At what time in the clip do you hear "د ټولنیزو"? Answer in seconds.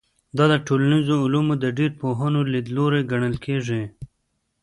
0.51-1.15